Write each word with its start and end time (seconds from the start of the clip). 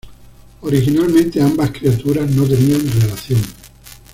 Originalmente 0.61 1.39
ambas 1.39 1.69
criaturas 1.69 2.27
no 2.31 2.45
tenían 2.47 2.81
relación. 3.01 3.39